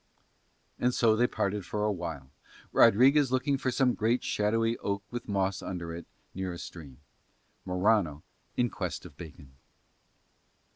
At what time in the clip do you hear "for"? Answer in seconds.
1.63-1.83, 3.59-3.69